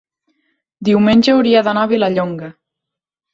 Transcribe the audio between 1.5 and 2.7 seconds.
d'anar a Vilallonga.